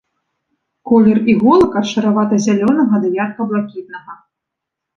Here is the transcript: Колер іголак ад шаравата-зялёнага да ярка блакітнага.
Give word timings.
Колер 0.91 1.17
іголак 1.33 1.71
ад 1.83 1.87
шаравата-зялёнага 1.91 2.95
да 3.07 3.15
ярка 3.23 3.41
блакітнага. 3.53 4.21